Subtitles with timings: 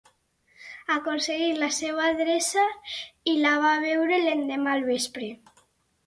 [0.93, 2.63] Aconsegueix la seva adreça
[3.33, 5.29] i la va a veure l'endemà al vespre.